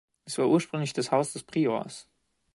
[0.25, 2.09] Es war ursprünglich das Haus des Priors.